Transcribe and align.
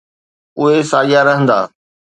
اهي 0.61 0.79
ساڳيا 0.91 1.21
رهندا. 1.27 1.59